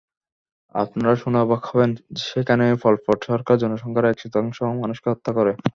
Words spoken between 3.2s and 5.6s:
সরকার জনসংখ্যার এক-চতুর্থাংশ মানুষকে হত্যা করে।